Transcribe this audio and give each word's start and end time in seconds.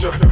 future. 0.00 0.29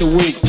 week 0.00 0.10
to 0.10 0.16
week. 0.16 0.47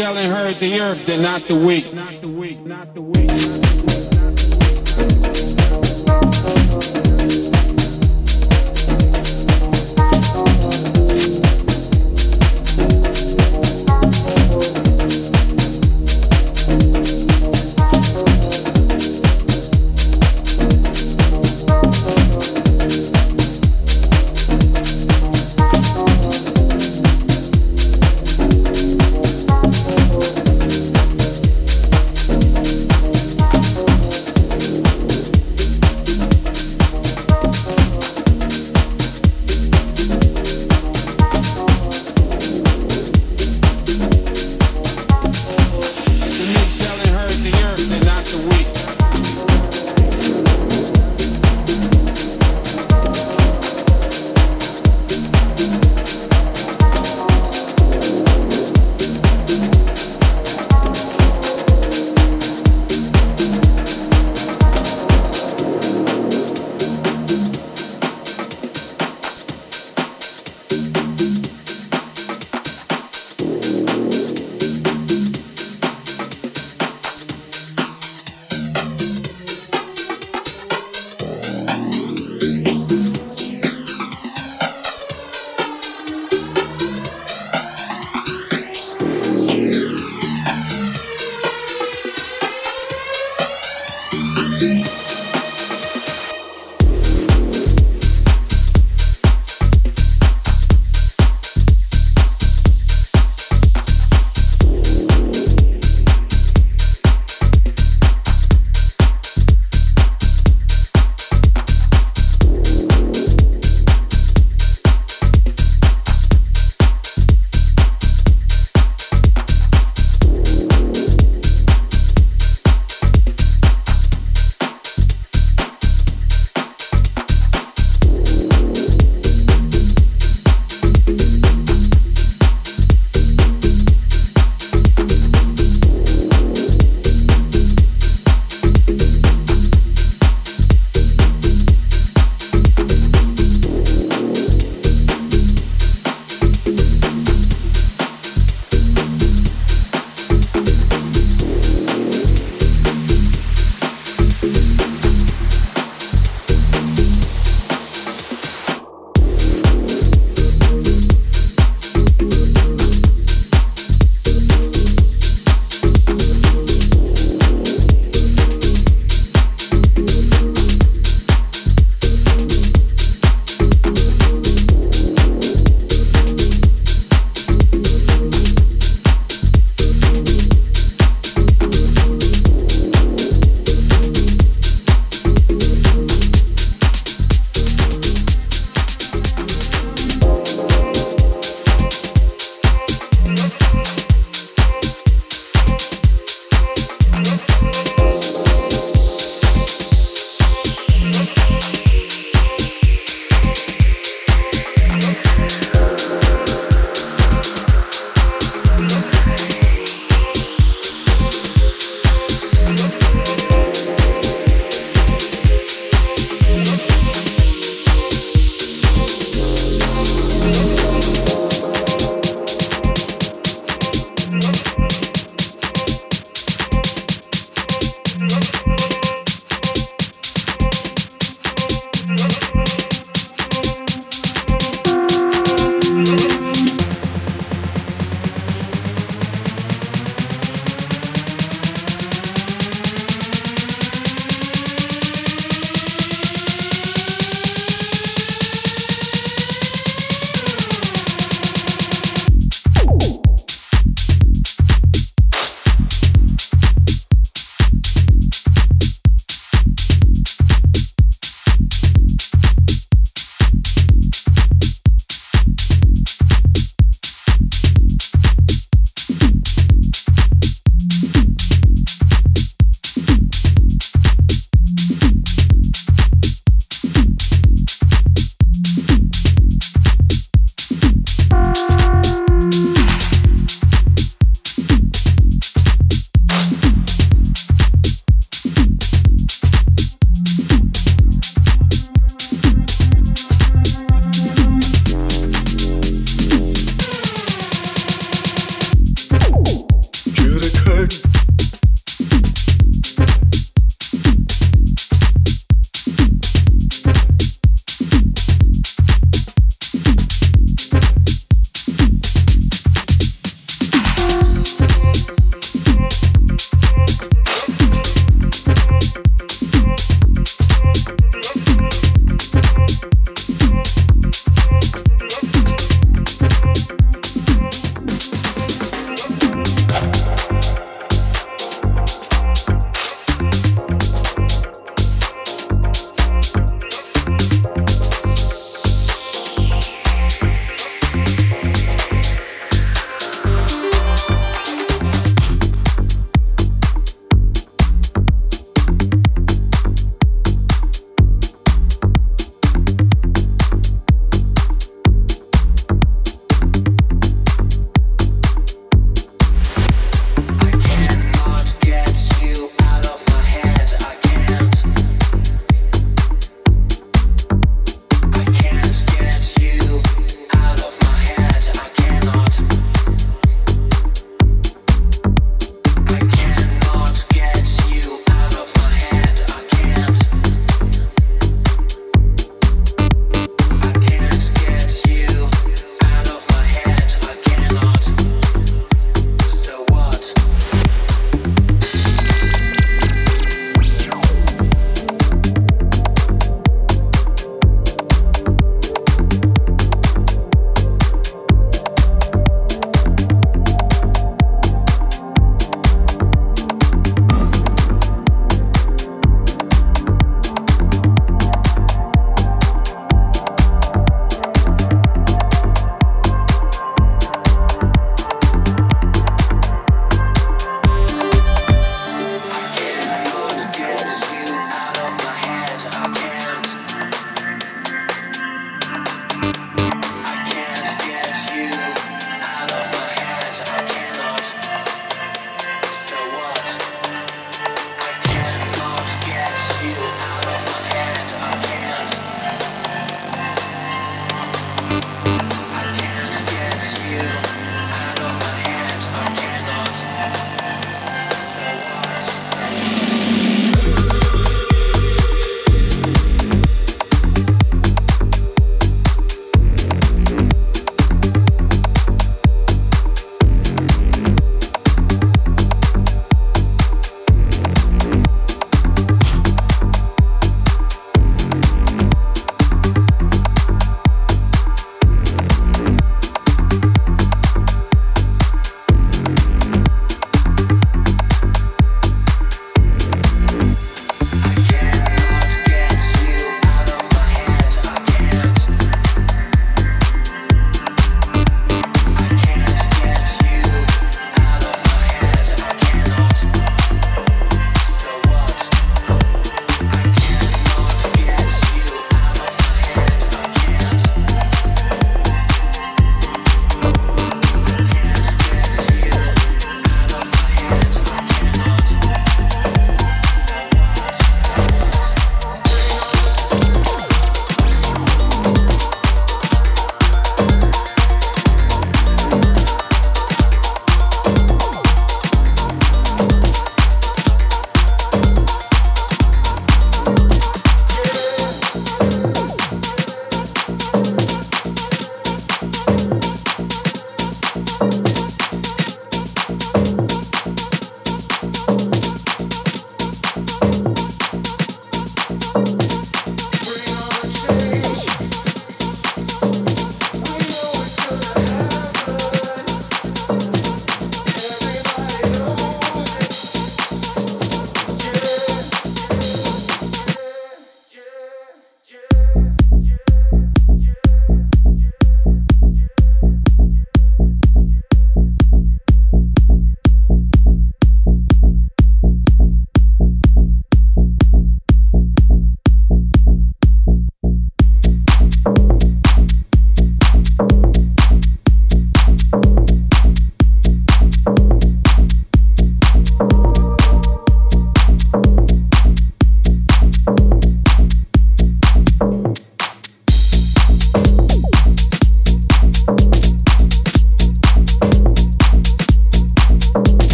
selling 0.00 0.30
her 0.30 0.54
the 0.54 0.80
earth, 0.80 1.04
they're 1.04 1.20
not 1.20 1.42
the 1.42 1.54
weak. 1.54 1.84